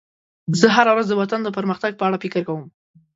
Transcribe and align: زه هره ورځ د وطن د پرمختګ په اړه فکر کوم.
زه 0.59 0.67
هره 0.75 0.91
ورځ 0.93 1.07
د 1.09 1.13
وطن 1.21 1.39
د 1.43 1.49
پرمختګ 1.57 1.91
په 1.97 2.03
اړه 2.07 2.21
فکر 2.23 2.39
کوم. 2.47 2.63